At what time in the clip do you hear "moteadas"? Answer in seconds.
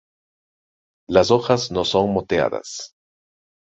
2.11-2.95